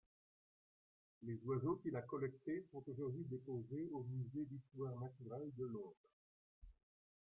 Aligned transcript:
Les 1.21 1.39
oiseaux 1.45 1.75
qu'il 1.75 1.95
a 1.95 2.01
collecté 2.01 2.65
sont 2.71 2.81
aujourd'hui 2.87 3.23
déposés 3.25 3.87
au 3.93 4.01
Musée 4.05 4.45
d'histoire 4.49 4.97
naturelle 4.99 5.51
de 5.55 5.65
Londres. 5.65 6.09